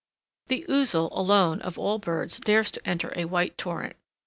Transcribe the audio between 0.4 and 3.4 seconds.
]The Ouzel alone of all birds dares to enter a